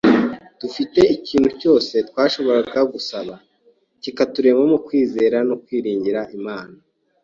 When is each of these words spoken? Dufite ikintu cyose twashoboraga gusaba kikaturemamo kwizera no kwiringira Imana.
Dufite 0.59 0.99
ikintu 1.15 1.49
cyose 1.61 1.93
twashoboraga 2.09 2.79
gusaba 2.93 3.33
kikaturemamo 4.01 4.77
kwizera 4.85 5.37
no 5.49 5.55
kwiringira 5.63 6.21
Imana. 6.37 6.75